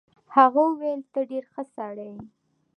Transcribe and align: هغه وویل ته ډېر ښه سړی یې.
هغه 0.35 0.61
وویل 0.69 1.01
ته 1.13 1.19
ډېر 1.29 1.43
ښه 1.53 1.63
سړی 1.75 2.07
یې. 2.13 2.21